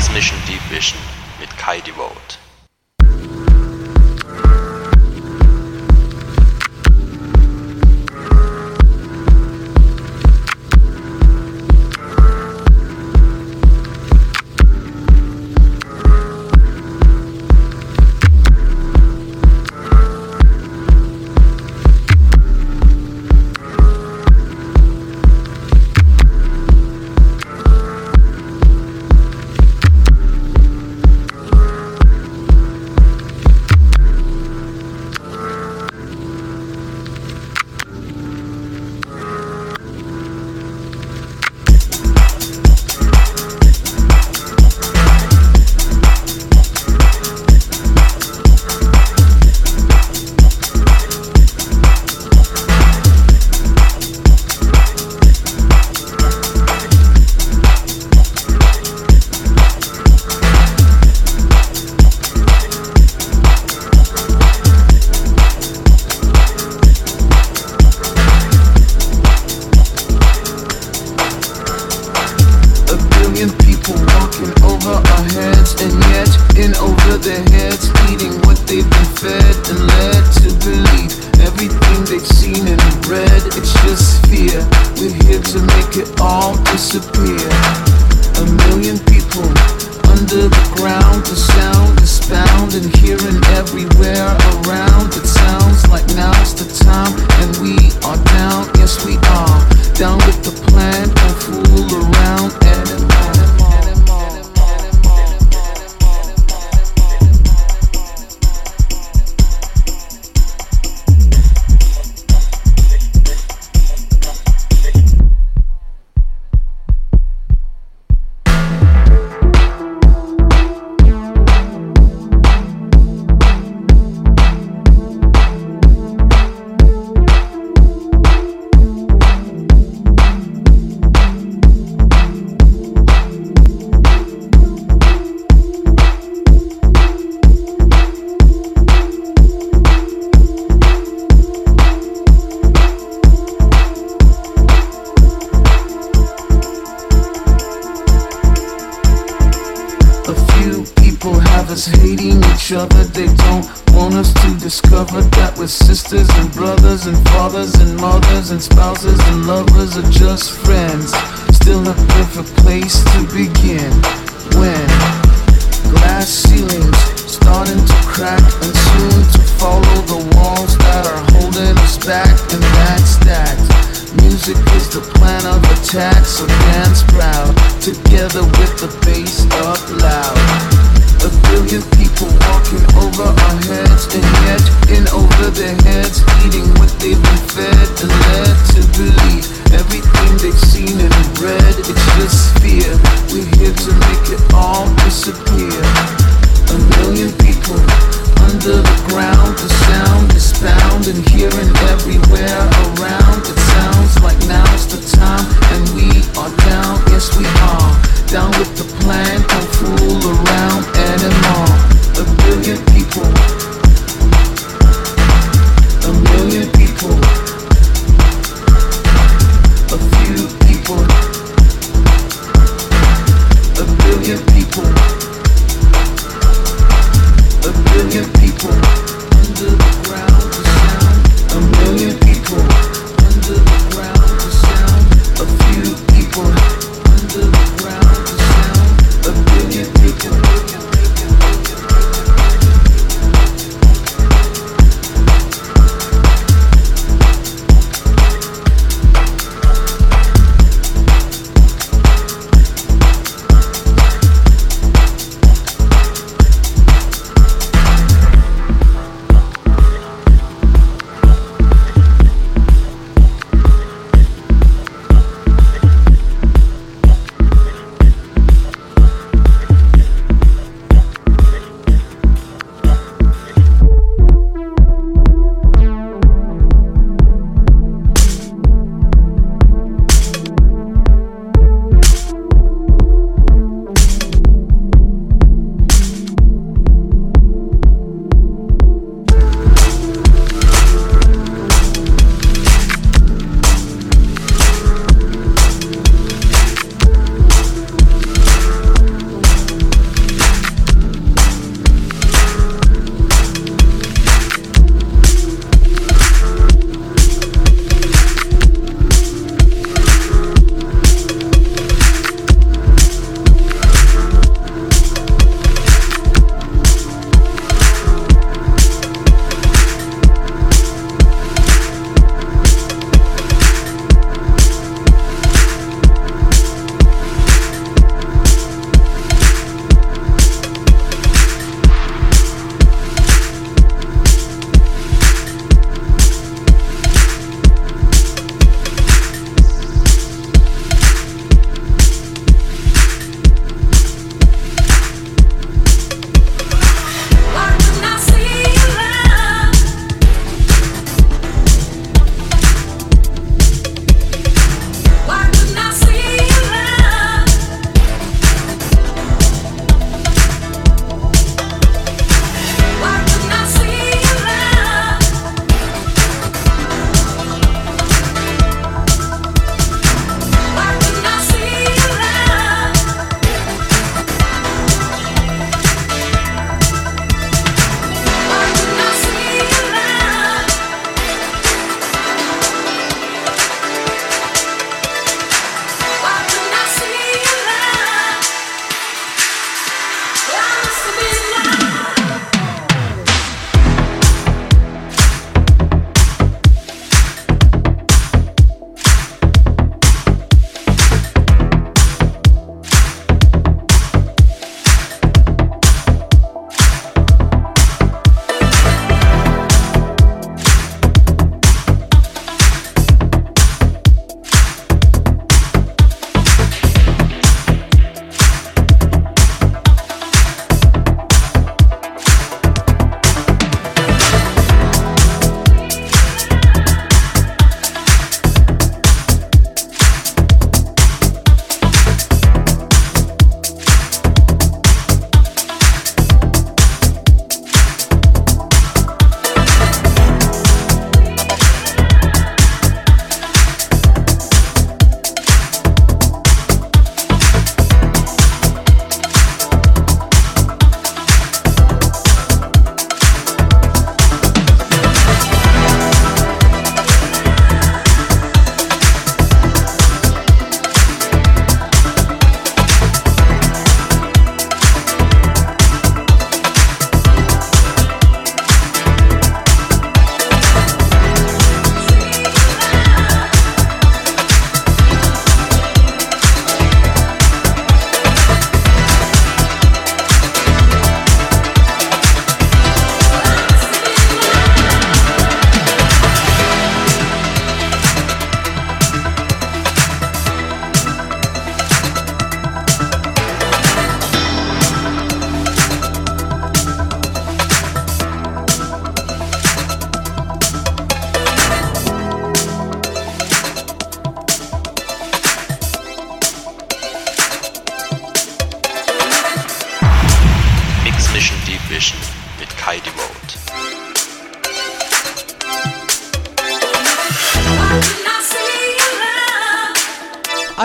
Transmission 0.00 0.38
Deep 0.46 0.62
Vision 0.70 0.98
mit 1.38 1.54
Kai 1.58 1.78
Devote. 1.82 2.38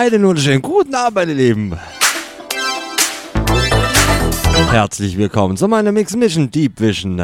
Einen 0.06 0.24
wunderschönen 0.24 0.62
guten 0.62 0.94
Abend, 0.94 1.16
meine 1.16 1.34
Lieben. 1.34 1.76
Herzlich 4.70 5.18
willkommen 5.18 5.56
zu 5.56 5.66
meiner 5.66 5.90
Mix 5.90 6.14
Mission 6.14 6.48
Deep 6.48 6.80
Vision. 6.80 7.16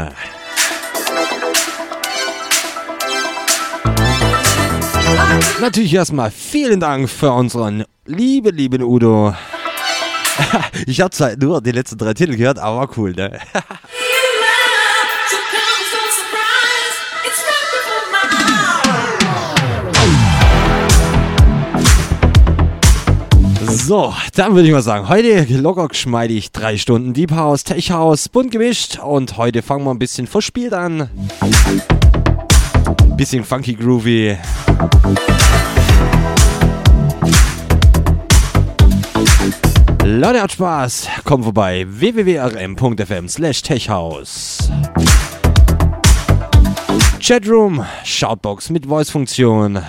Natürlich 5.61 5.95
erstmal 5.95 6.33
vielen 6.33 6.81
Dank 6.81 7.09
für 7.09 7.31
unseren 7.31 7.85
lieben, 8.05 8.57
lieben 8.57 8.83
Udo. 8.83 9.33
Ich 10.87 11.01
habe 11.01 11.11
zwar 11.11 11.37
nur 11.37 11.61
die 11.63 11.71
letzten 11.71 11.99
drei 11.99 12.15
Titel 12.15 12.37
gehört, 12.37 12.59
aber 12.59 12.89
cool, 12.97 13.13
ne? 13.13 13.39
So, 23.93 24.15
dann 24.37 24.55
würde 24.55 24.69
ich 24.69 24.73
mal 24.73 24.81
sagen, 24.81 25.11
heute 25.11 25.45
locker 25.51 25.87
geschmeidig 25.87 26.51
drei 26.51 26.79
Stunden 26.79 27.13
Deep 27.13 27.33
House, 27.33 27.63
Tech 27.63 27.91
House, 27.91 28.31
bunt 28.31 28.51
gemischt 28.51 28.99
und 28.99 29.37
heute 29.37 29.61
fangen 29.61 29.85
wir 29.85 29.91
ein 29.91 29.99
bisschen 29.99 30.27
verspielt 30.27 30.73
an. 30.73 31.11
Bisschen 33.19 33.45
funky 33.45 33.75
groovy. 33.75 34.39
Leute, 40.03 40.41
hat 40.41 40.53
Spaß. 40.53 41.09
Kommt 41.25 41.45
vorbei. 41.45 41.85
www.rm.fm 41.87 43.29
slash 43.29 43.61
techhouse. 43.61 44.71
Chatroom, 47.21 47.85
Shoutbox 48.05 48.71
mit 48.71 48.87
Voice-Funktion. 48.87 49.83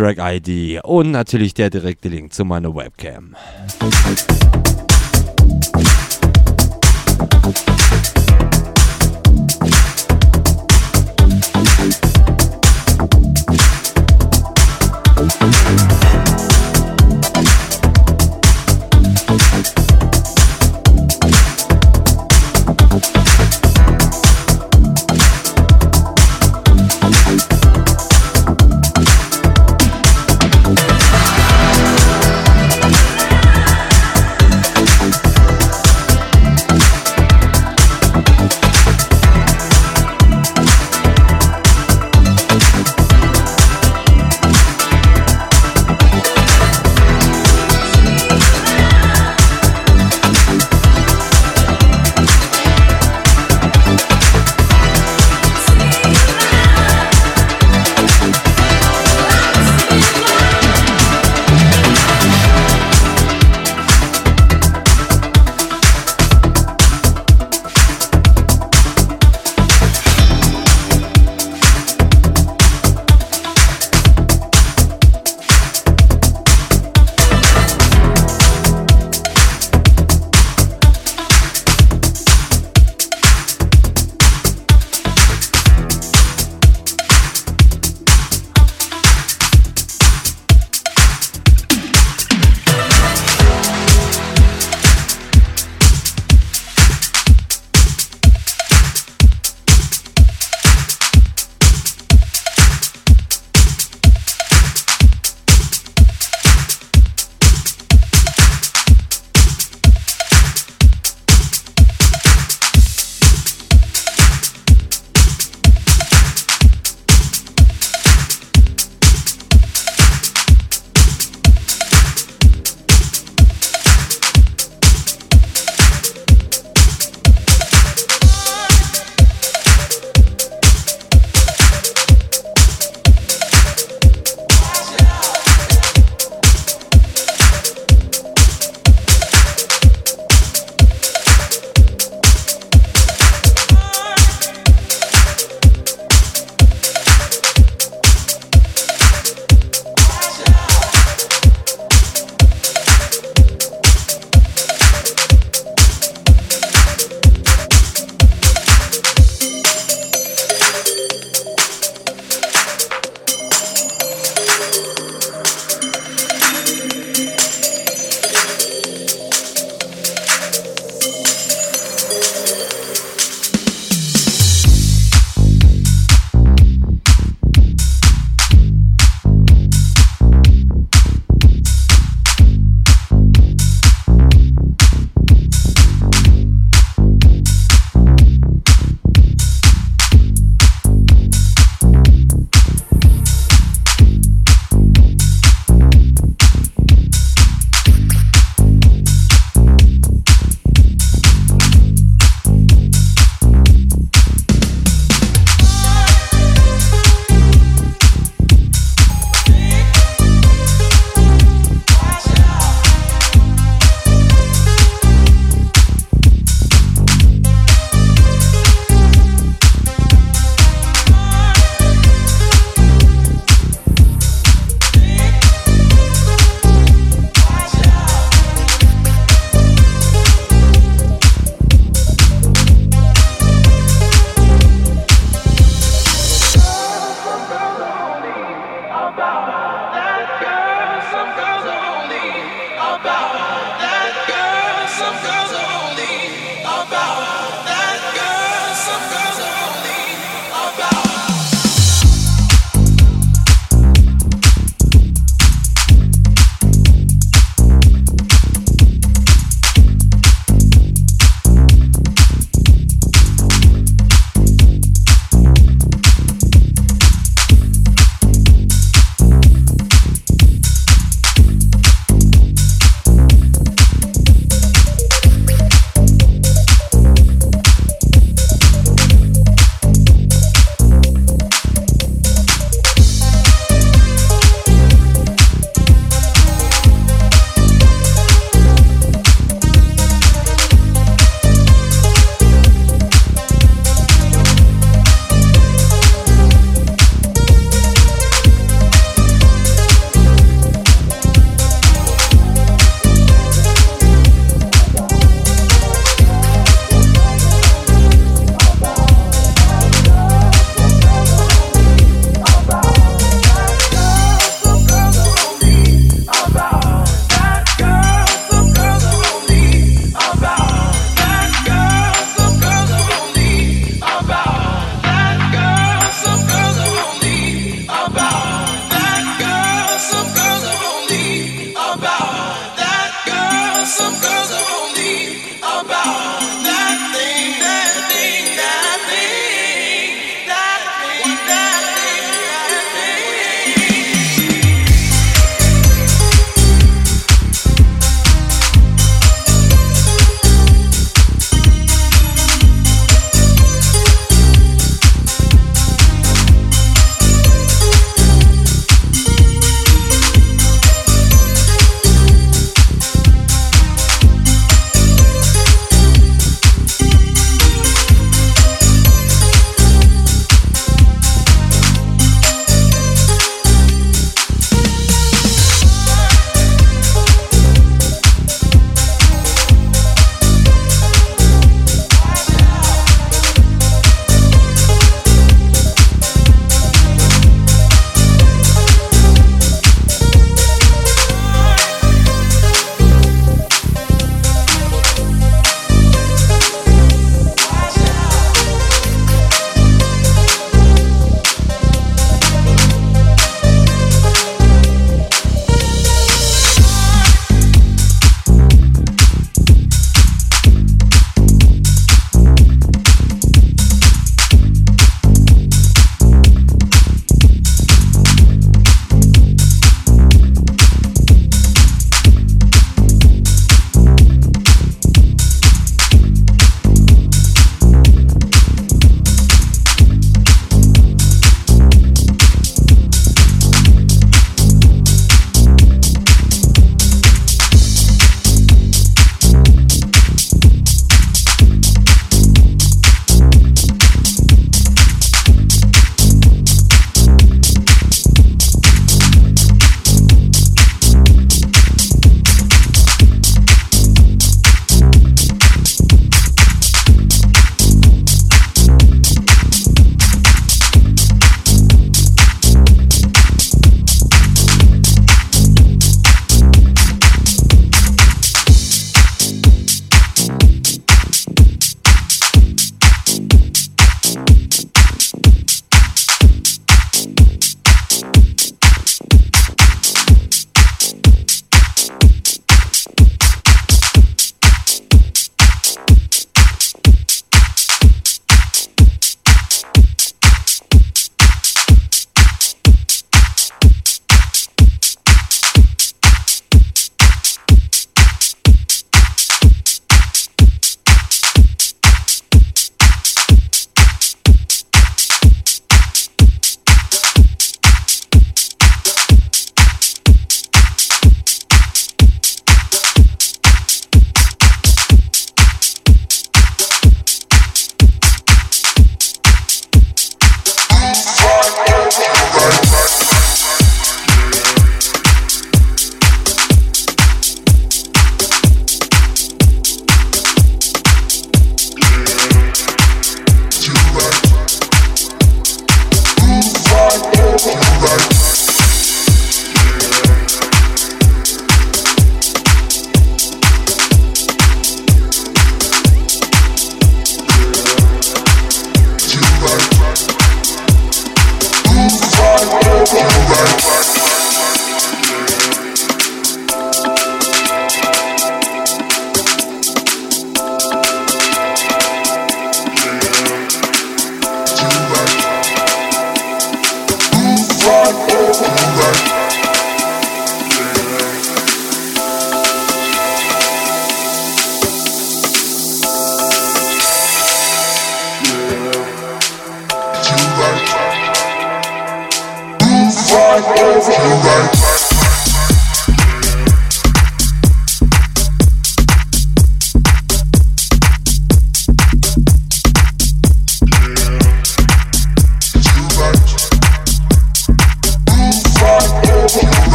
Track-ID 0.00 0.82
und 0.82 1.10
natürlich 1.10 1.52
der 1.52 1.68
direkte 1.68 2.08
Link 2.08 2.32
zu 2.32 2.46
meiner 2.46 2.74
Webcam. 2.74 3.36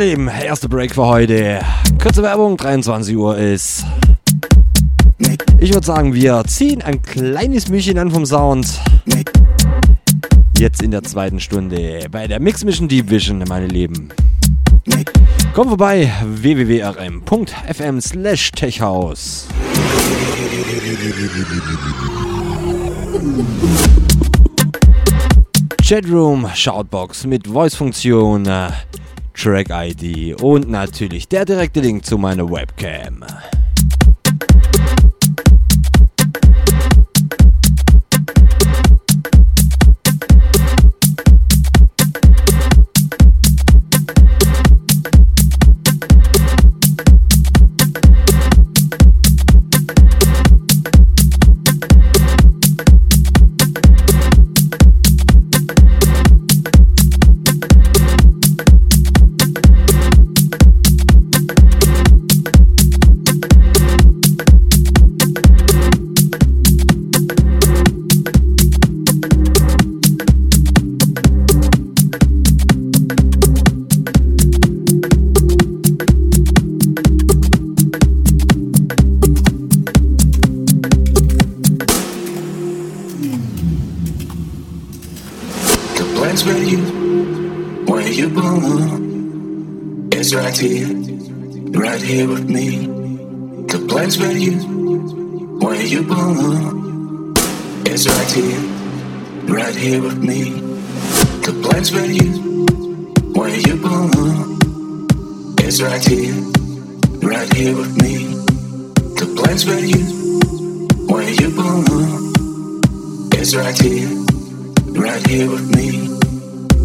Sommerleben, 0.00 0.28
erster 0.28 0.66
Break 0.66 0.94
für 0.94 1.04
heute. 1.04 1.60
Kurze 2.02 2.22
Werbung, 2.22 2.56
23 2.56 3.14
Uhr 3.14 3.36
ist. 3.36 3.84
Ich 5.58 5.74
würde 5.74 5.86
sagen, 5.86 6.14
wir 6.14 6.42
ziehen 6.46 6.80
ein 6.80 7.02
kleines 7.02 7.68
Müchen 7.68 7.98
an 7.98 8.10
vom 8.10 8.24
Sound. 8.24 8.80
Jetzt 10.58 10.82
in 10.82 10.90
der 10.90 11.02
zweiten 11.02 11.38
Stunde 11.38 12.06
bei 12.10 12.26
der 12.26 12.40
Mix 12.40 12.64
Mission 12.64 12.88
Deep 12.88 13.10
Vision, 13.10 13.44
meine 13.46 13.66
Lieben. 13.66 14.08
Komm 15.52 15.68
vorbei, 15.68 16.10
www.rm.fm 16.24 18.00
slash 18.00 18.52
techhouse. 18.52 19.48
Chatroom, 25.82 26.48
Shoutbox 26.54 27.26
mit 27.26 27.46
Voice-Funktion, 27.46 28.48
Track-ID 29.42 30.42
und 30.42 30.68
natürlich 30.68 31.26
der 31.26 31.46
direkte 31.46 31.80
Link 31.80 32.04
zu 32.04 32.18
meiner 32.18 32.50
Webcam. 32.50 33.24
Where 88.10 88.18
you 88.18 88.28
belong, 88.28 90.08
is 90.12 90.34
right 90.34 90.58
here, 90.58 90.88
right 91.70 92.02
here 92.02 92.26
with 92.26 92.50
me. 92.50 92.86
The 93.66 93.86
place 93.88 94.18
where 94.18 94.36
you, 94.36 94.58
where 95.60 95.80
you 95.80 96.02
belong, 96.02 97.36
is 97.86 98.08
right 98.08 98.32
here, 98.32 98.60
right 99.44 99.76
here 99.76 100.02
with 100.02 100.18
me. 100.18 100.42
The 101.46 101.54
place 101.62 101.92
where 101.92 102.10
you, 102.10 102.66
where 103.32 103.56
you 103.56 103.76
belong, 103.76 104.58
is 105.60 105.80
right 105.80 106.04
here, 106.04 106.34
right 107.22 107.52
here 107.54 107.76
with 107.76 107.94
me. 108.02 108.34
The 109.20 109.34
place 109.38 109.64
where 109.66 109.84
you, 109.84 110.02
where 111.06 111.30
you 111.30 111.48
belong, 111.50 112.34
is 113.36 113.54
right 113.54 113.78
here 113.80 114.30
right 114.98 115.26
here 115.28 115.48
with 115.48 115.74
me. 115.76 116.09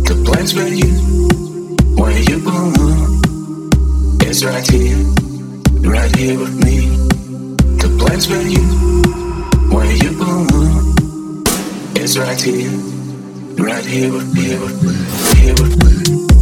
The 0.06 0.22
place 0.24 0.54
where 0.54 0.68
you, 0.68 0.92
where 1.96 2.20
you 2.30 2.38
belong, 2.44 3.22
is 4.22 4.46
right 4.46 4.68
here, 4.70 4.98
right 5.82 6.16
here 6.16 6.40
with 6.40 6.64
me. 6.64 6.88
The 7.82 7.90
place 8.00 8.30
where 8.30 8.42
you, 8.42 8.66
where 9.74 9.92
you 9.92 10.12
belong, 10.18 11.44
is 11.98 12.18
right 12.20 12.40
here, 12.40 12.72
right 13.58 13.86
here 13.86 14.14
with 14.14 14.34
me, 14.34 14.58
with 14.60 14.84
me, 14.84 14.94
here 15.42 15.56
with 15.56 15.76
me, 15.84 16.35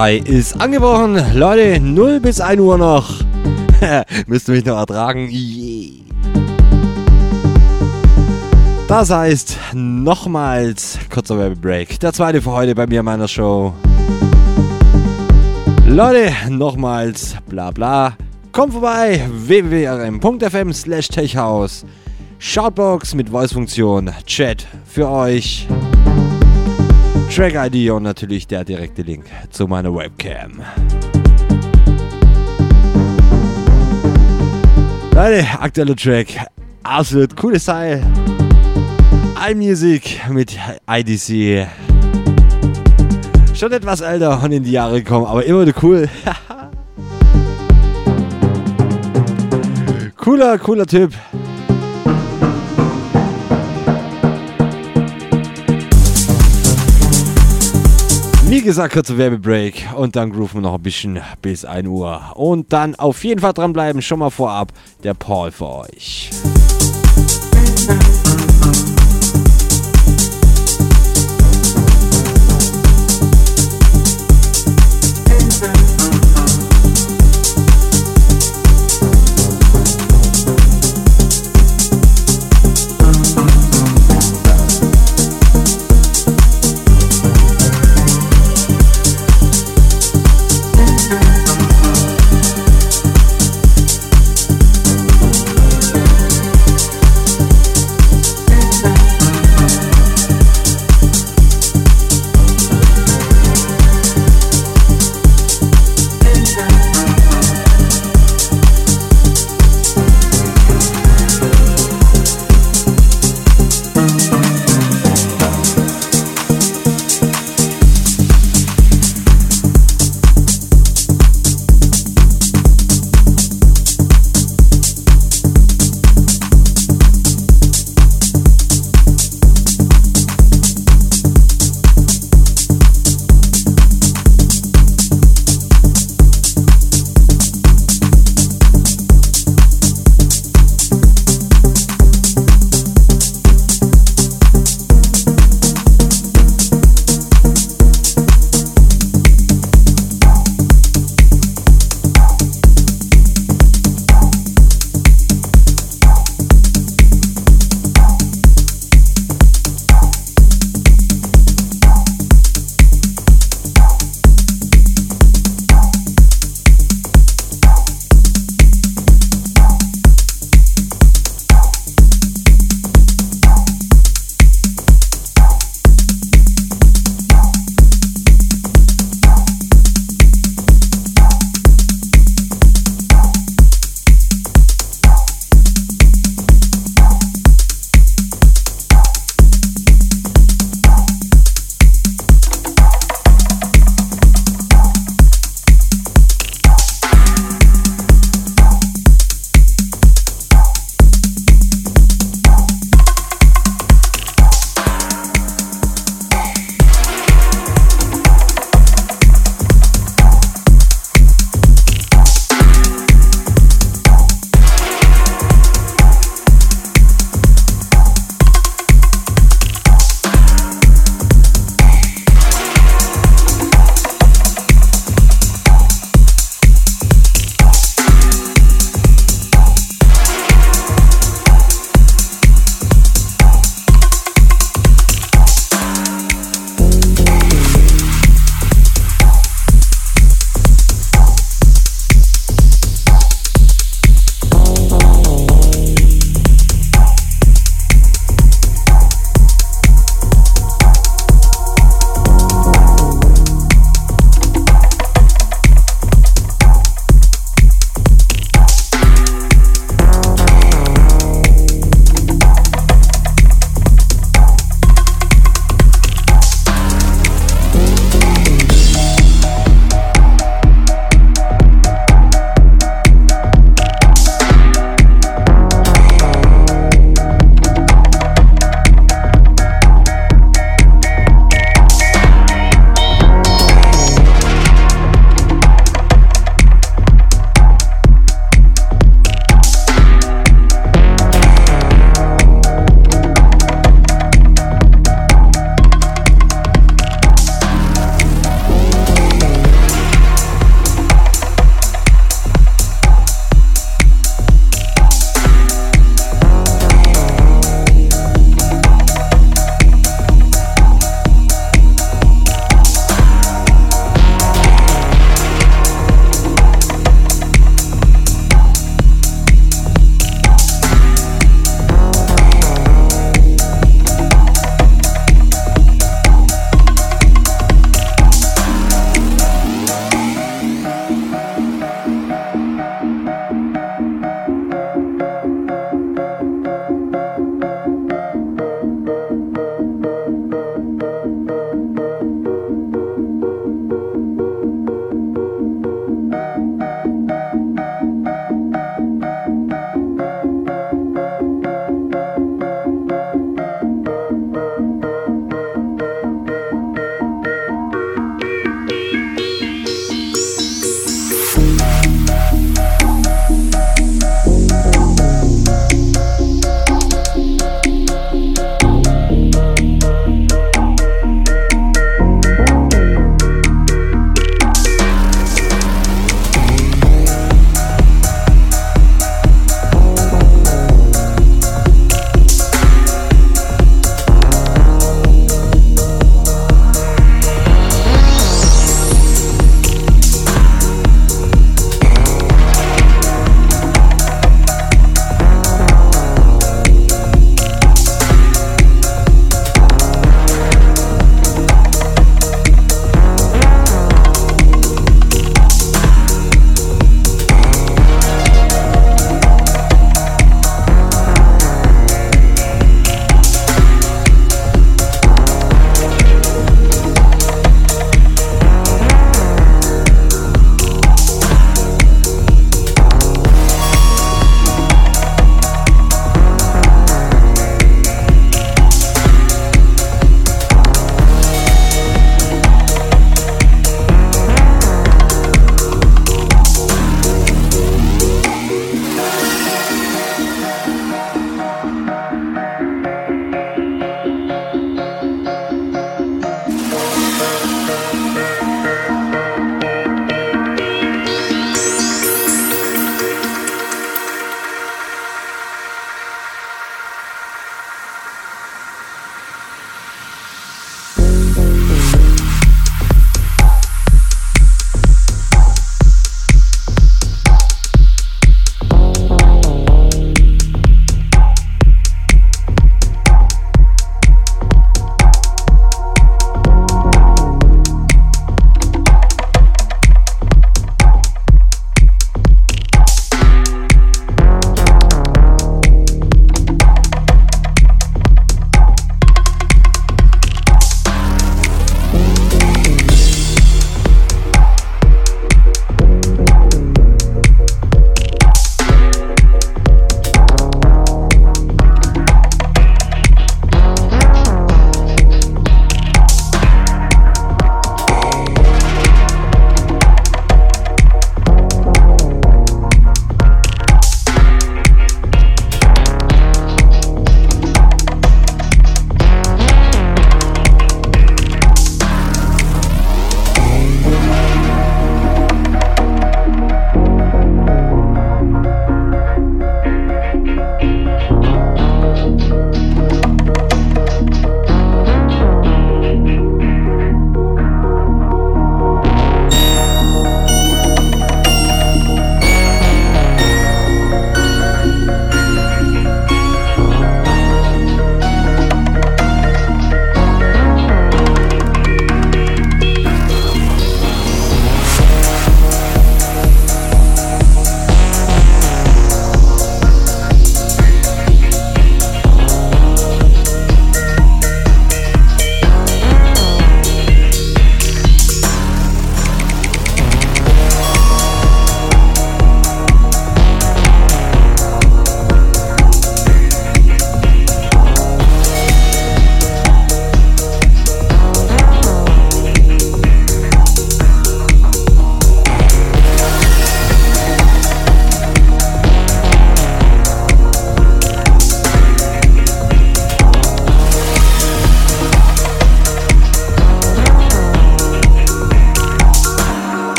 3 0.00 0.16
ist 0.16 0.58
angebrochen. 0.58 1.22
Leute, 1.34 1.78
0 1.78 2.20
bis 2.20 2.40
1 2.40 2.58
Uhr 2.58 2.78
noch. 2.78 3.20
Müsst 4.26 4.48
ihr 4.48 4.54
mich 4.54 4.64
noch 4.64 4.78
ertragen. 4.78 5.28
Yeah. 5.30 5.92
Das 8.88 9.10
heißt, 9.10 9.58
nochmals 9.74 10.98
kurzer 11.12 11.36
Werbebreak. 11.36 12.00
Der 12.00 12.14
zweite 12.14 12.40
für 12.40 12.52
heute 12.52 12.74
bei 12.74 12.86
mir 12.86 13.00
in 13.00 13.04
meiner 13.04 13.28
Show. 13.28 13.74
Leute, 15.86 16.32
nochmals 16.48 17.36
bla 17.46 17.70
bla. 17.70 18.16
Kommt 18.52 18.72
vorbei, 18.72 19.28
www.rm.fm 19.30 20.72
slash 20.72 21.08
techhouse. 21.08 21.84
Shoutbox 22.38 23.14
mit 23.14 23.28
Voice-Funktion, 23.28 24.10
Chat 24.24 24.66
für 24.86 25.10
euch. 25.10 25.68
Track-ID 27.30 27.90
und 27.90 28.02
natürlich 28.02 28.48
der 28.48 28.64
direkte 28.64 29.02
Link 29.02 29.26
zu 29.50 29.66
meiner 29.66 29.94
Webcam. 29.94 30.62
Leute, 35.12 35.44
aktueller 35.58 35.96
Track, 35.96 36.46
absolut 36.82 37.36
cooles 37.36 37.64
Teil. 37.64 38.02
iMusic 39.50 40.20
mit 40.30 40.56
IDC. 40.88 41.66
Schon 43.54 43.72
etwas 43.72 44.00
älter 44.00 44.42
und 44.42 44.52
in 44.52 44.62
die 44.62 44.72
Jahre 44.72 45.02
gekommen, 45.02 45.26
aber 45.26 45.44
immer 45.44 45.66
noch 45.66 45.82
cool. 45.82 46.08
cooler, 50.16 50.58
cooler 50.58 50.86
Typ. 50.86 51.12
Wie 58.50 58.62
gesagt, 58.62 58.94
kurzer 58.94 59.16
Werbebreak 59.16 59.90
und 59.94 60.16
dann 60.16 60.32
grooven 60.32 60.56
wir 60.56 60.62
noch 60.62 60.74
ein 60.74 60.82
bisschen 60.82 61.20
bis 61.40 61.64
1 61.64 61.86
Uhr. 61.86 62.32
Und 62.34 62.72
dann 62.72 62.96
auf 62.96 63.22
jeden 63.22 63.40
Fall 63.40 63.52
dranbleiben, 63.52 64.02
schon 64.02 64.18
mal 64.18 64.30
vorab, 64.30 64.72
der 65.04 65.14
Paul 65.14 65.52
für 65.52 65.68
euch. 65.68 66.30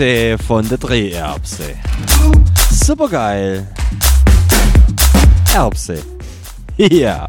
Grüße 0.00 0.38
von 0.38 0.66
der 0.66 0.78
Dreherbse. 0.78 1.74
Supergeil. 2.70 3.66
Erbse. 5.54 6.02
Ja. 6.78 7.28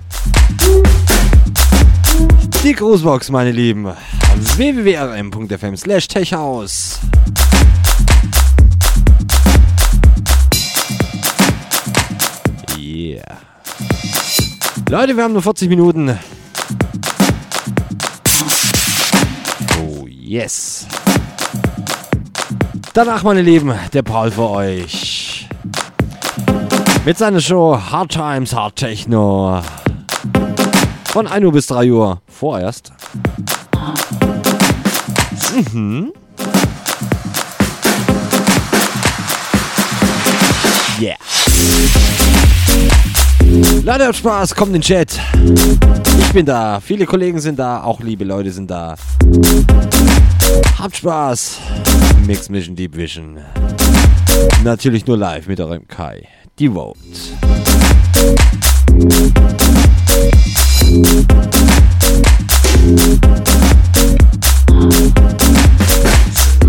Die 2.64 2.72
Grußbox, 2.72 3.30
meine 3.30 3.52
Lieben. 3.52 3.92
www.rm.fm 4.56 5.76
slash 5.76 6.08
techhaus. 6.08 7.00
Yeah. 12.80 13.38
Leute, 14.90 15.18
wir 15.18 15.26
haben 15.26 15.34
nur 15.34 15.42
40 15.42 15.68
Minuten. 15.68 16.18
Oh, 19.78 20.08
yes. 20.08 20.88
Danach, 22.94 23.24
meine 23.24 23.42
Lieben, 23.42 23.74
der 23.94 24.02
Paul 24.02 24.32
für 24.32 24.50
euch. 24.50 25.48
Mit 27.06 27.18
seiner 27.18 27.40
Show 27.40 27.78
Hard 27.90 28.12
Times, 28.12 28.54
Hard 28.54 28.76
Techno. 28.76 29.62
Von 31.06 31.26
1 31.26 31.46
Uhr 31.46 31.54
bis 31.54 31.68
3 31.68 31.90
Uhr. 31.90 32.22
Vorerst. 32.28 32.92
Mhm. 35.72 36.12
Yeah. 41.00 41.16
Leute, 43.84 44.06
habt 44.06 44.18
Spaß, 44.18 44.54
kommt 44.54 44.76
in 44.76 44.82
den 44.82 44.82
Chat. 44.82 45.18
Ich 46.22 46.34
bin 46.34 46.46
da, 46.46 46.80
viele 46.80 47.06
Kollegen 47.06 47.40
sind 47.40 47.60
da, 47.60 47.84
auch 47.84 48.00
liebe 48.00 48.24
Leute 48.24 48.52
sind 48.52 48.72
da. 48.72 48.96
Habt 50.80 50.96
Spaß. 50.96 51.60
Mix 52.26 52.50
Mission 52.50 52.76
Deep 52.76 52.96
Vision. 52.96 53.40
Natürlich 54.64 55.06
nur 55.06 55.18
live 55.18 55.48
mit 55.48 55.60
eurem 55.60 55.88
Kai. 55.88 56.28
Devote. 56.60 56.98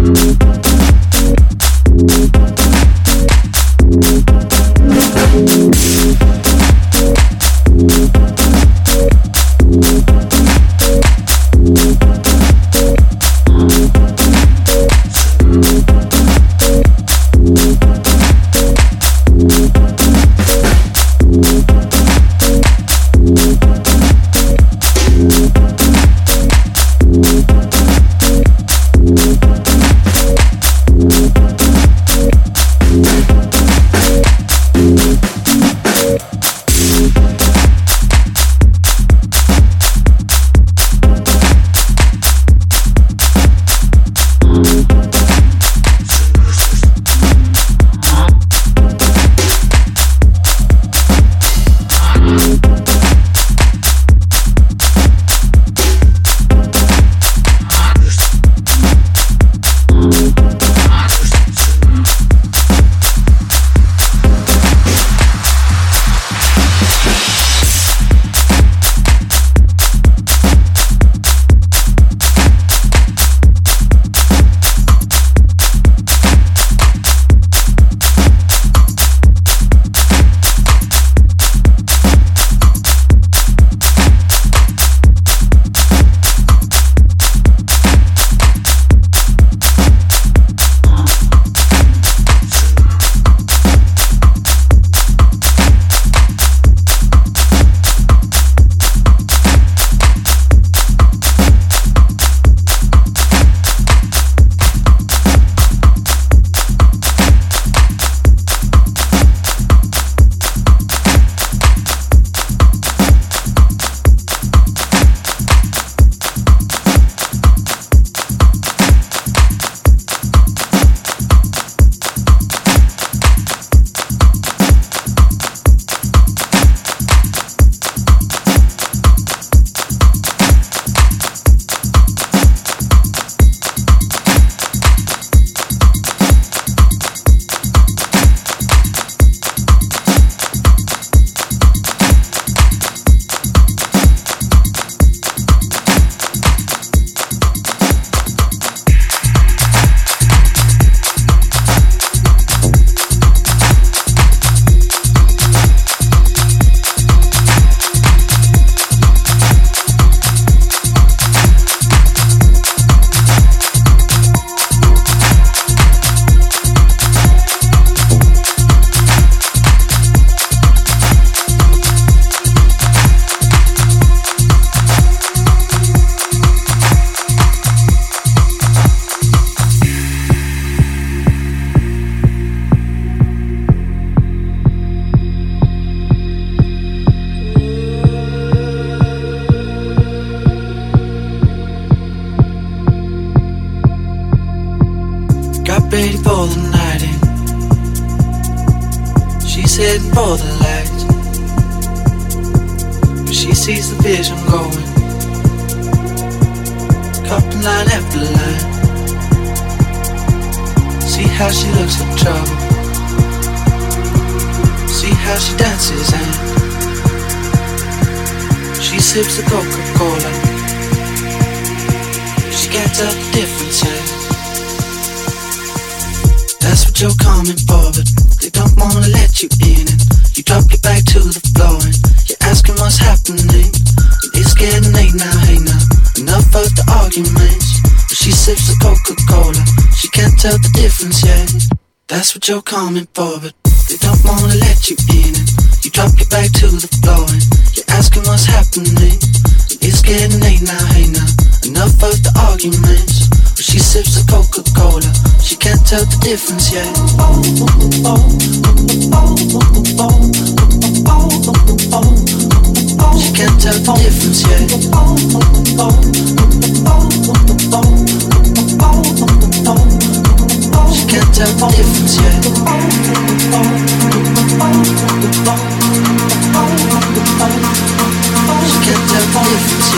sips 0.05 0.42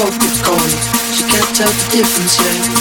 Focus 0.00 0.40
cold. 0.40 0.70
She 1.12 1.24
can't 1.24 1.54
tell 1.54 1.68
the 1.68 1.96
difference 1.98 2.40
yet. 2.40 2.79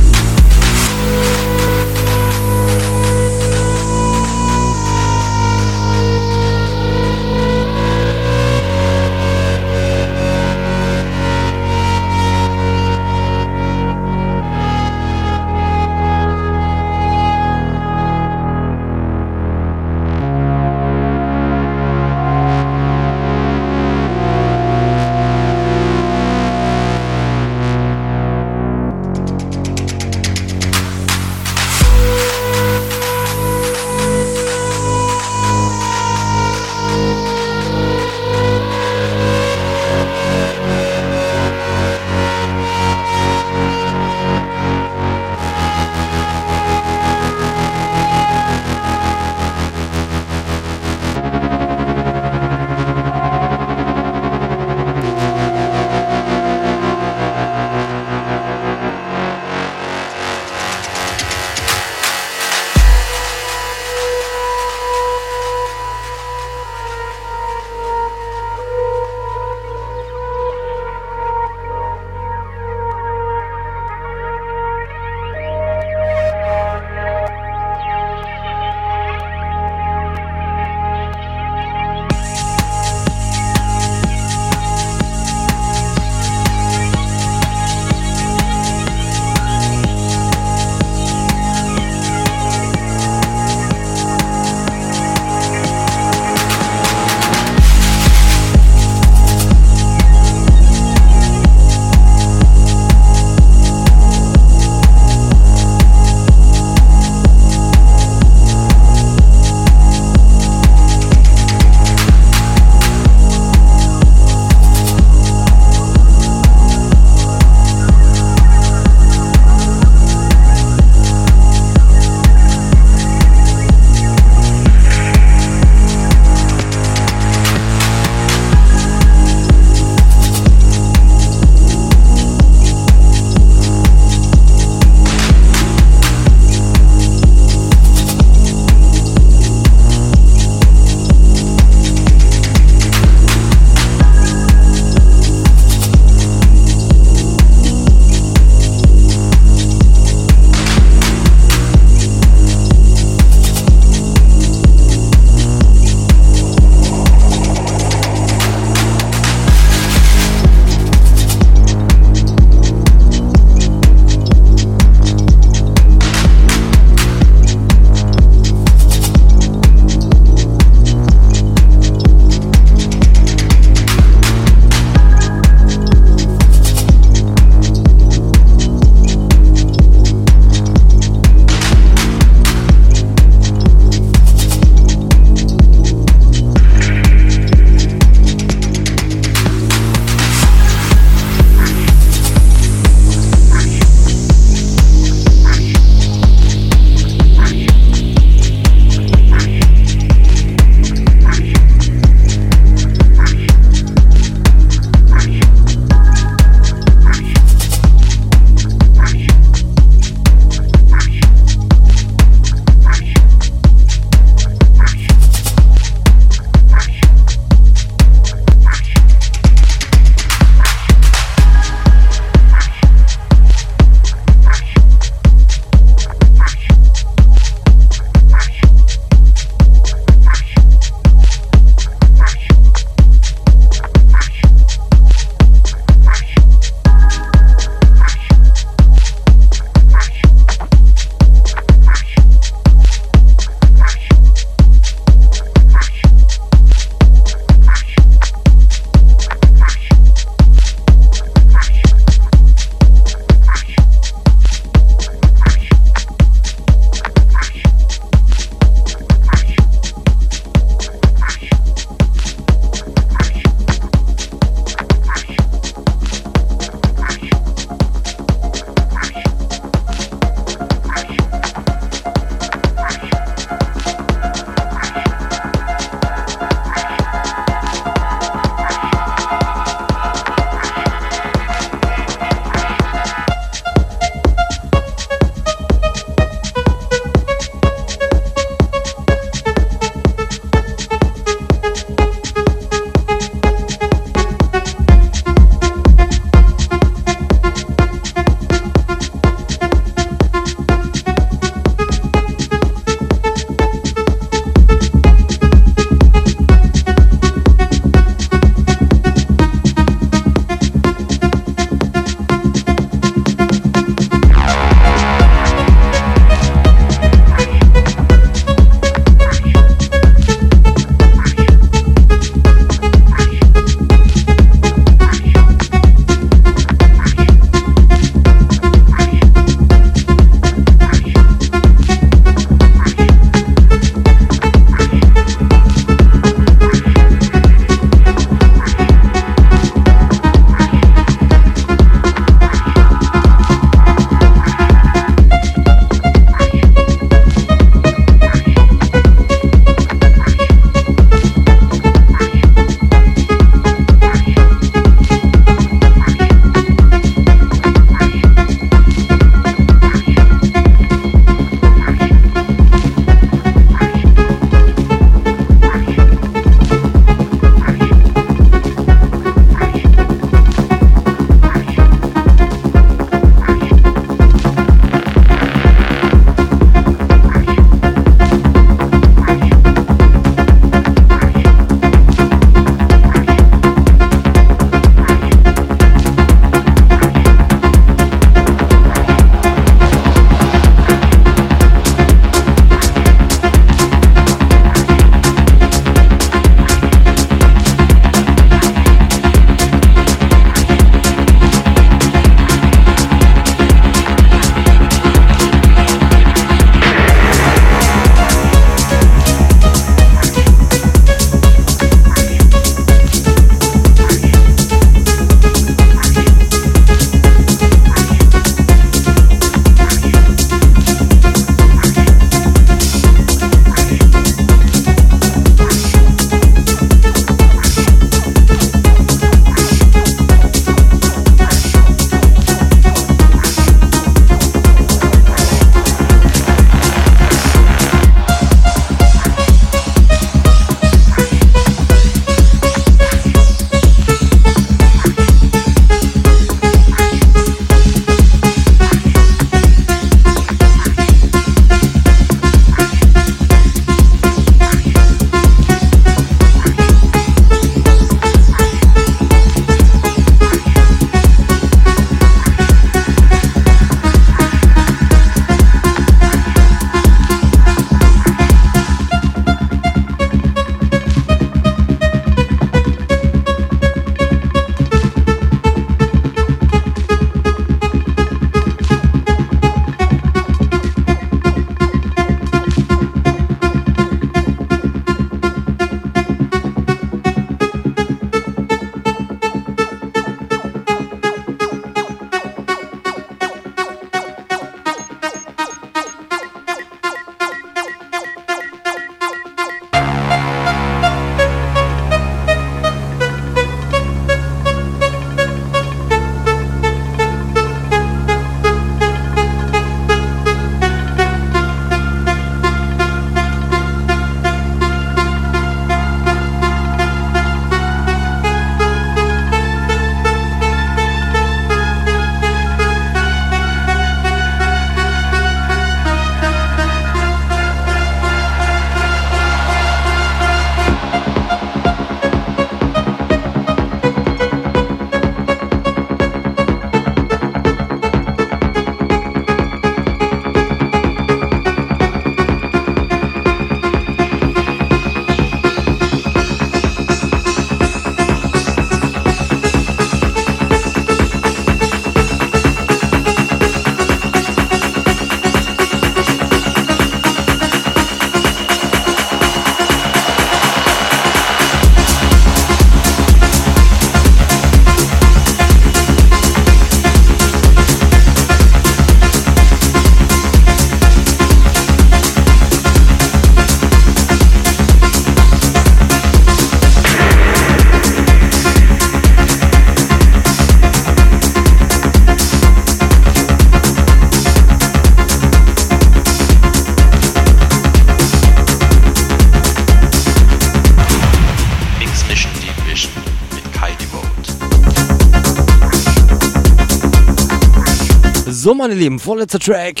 So, 598.66 598.74
meine 598.74 598.94
Lieben, 598.94 599.20
vorletzter 599.20 599.60
Track. 599.60 600.00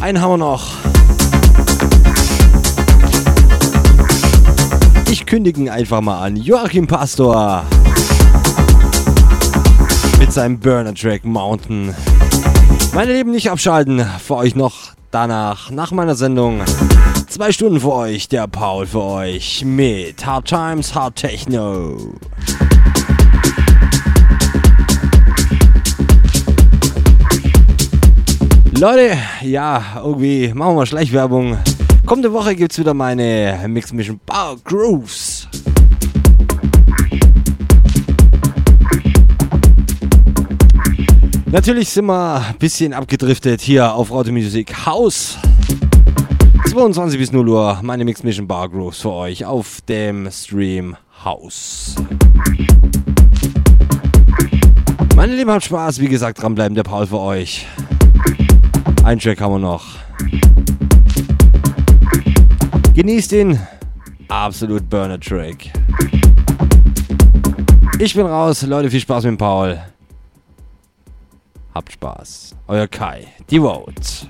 Einen 0.00 0.20
haben 0.20 0.32
wir 0.32 0.36
noch. 0.36 0.72
Ich 5.12 5.24
kündige 5.24 5.60
ihn 5.60 5.68
einfach 5.68 6.00
mal 6.00 6.24
an. 6.24 6.34
Joachim 6.34 6.88
Pastor 6.88 7.64
mit 10.18 10.32
seinem 10.32 10.58
Burner-Track 10.58 11.24
Mountain. 11.24 11.94
Meine 12.92 13.12
Lieben, 13.12 13.30
nicht 13.30 13.48
abschalten. 13.48 14.04
Für 14.26 14.34
euch 14.34 14.56
noch 14.56 14.74
danach, 15.12 15.70
nach 15.70 15.92
meiner 15.92 16.16
Sendung, 16.16 16.62
zwei 17.28 17.52
Stunden 17.52 17.78
für 17.78 17.92
euch, 17.92 18.26
der 18.26 18.48
Paul 18.48 18.88
für 18.88 19.04
euch 19.04 19.64
mit 19.64 20.26
Hard 20.26 20.48
Times, 20.48 20.96
Hard 20.96 21.14
Techno. 21.14 21.96
Leute, 28.82 29.16
ja, 29.42 30.02
irgendwie 30.02 30.52
machen 30.52 30.74
wir 30.74 30.86
Schleichwerbung. 30.86 31.56
Kommende 32.04 32.32
Woche 32.32 32.56
gibt 32.56 32.72
es 32.72 32.80
wieder 32.80 32.92
meine 32.94 33.56
Mix 33.68 33.92
Mission 33.92 34.18
Power 34.26 34.56
Grooves. 34.64 35.46
Natürlich 41.46 41.90
sind 41.90 42.06
wir 42.06 42.44
ein 42.44 42.58
bisschen 42.58 42.92
abgedriftet 42.92 43.60
hier 43.60 43.94
auf 43.94 44.10
Auto 44.10 44.32
Music 44.32 44.74
House. 44.84 45.38
22 46.68 47.20
bis 47.20 47.30
0 47.30 47.48
Uhr 47.48 47.78
meine 47.84 48.04
Mix 48.04 48.24
Mission 48.24 48.48
Bar 48.48 48.68
Grooves 48.68 49.00
für 49.00 49.12
euch 49.12 49.44
auf 49.44 49.80
dem 49.82 50.28
Stream 50.28 50.96
House. 51.24 51.94
Meine 55.14 55.36
Lieben, 55.36 55.52
habt 55.52 55.62
Spaß. 55.62 56.00
Wie 56.00 56.08
gesagt, 56.08 56.42
dranbleiben, 56.42 56.74
der 56.74 56.82
Paul 56.82 57.06
für 57.06 57.20
euch. 57.20 57.64
Ein 59.04 59.18
Track 59.18 59.40
haben 59.40 59.54
wir 59.54 59.58
noch. 59.58 59.84
Genießt 62.94 63.32
den 63.32 63.58
absolut 64.28 64.88
Burner 64.88 65.18
Track. 65.18 65.72
Ich 67.98 68.14
bin 68.14 68.26
raus. 68.26 68.62
Leute, 68.62 68.90
viel 68.90 69.00
Spaß 69.00 69.24
mit 69.24 69.38
Paul. 69.38 69.80
Habt 71.74 71.92
Spaß. 71.92 72.54
Euer 72.68 72.86
Kai. 72.86 73.26
Die 73.50 73.58
Vote. 73.58 74.28